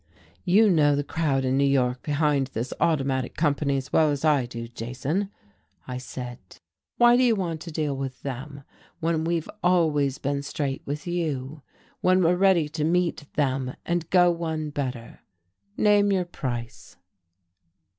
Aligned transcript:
"You 0.45 0.67
know 0.71 0.95
the 0.95 1.03
crowd 1.03 1.45
in 1.45 1.59
New 1.59 1.63
York 1.63 2.01
behind 2.01 2.47
this 2.47 2.73
Automatic 2.79 3.35
company 3.35 3.77
as 3.77 3.93
well 3.93 4.09
as 4.09 4.25
I 4.25 4.47
do, 4.47 4.67
Jason," 4.67 5.29
I 5.87 5.99
said. 5.99 6.39
"Why 6.97 7.15
do 7.15 7.21
you 7.21 7.35
want 7.35 7.61
to 7.61 7.71
deal 7.71 7.95
with 7.95 8.23
them 8.23 8.63
when 8.99 9.25
we've 9.25 9.47
always 9.63 10.17
been 10.17 10.41
straight 10.41 10.81
with 10.87 11.05
you, 11.05 11.61
when 11.99 12.23
we're 12.23 12.35
ready 12.35 12.67
to 12.69 12.83
meet 12.83 13.31
them 13.35 13.75
and 13.85 14.09
go 14.09 14.31
one 14.31 14.71
better? 14.71 15.19
Name 15.77 16.11
your 16.11 16.25
price." 16.25 16.97